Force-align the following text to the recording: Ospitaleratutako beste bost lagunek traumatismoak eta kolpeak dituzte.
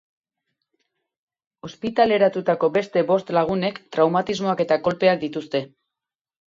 Ospitaleratutako 1.69 2.71
beste 2.81 3.05
bost 3.13 3.33
lagunek 3.41 3.81
traumatismoak 3.99 4.69
eta 4.69 4.81
kolpeak 4.89 5.27
dituzte. 5.29 5.65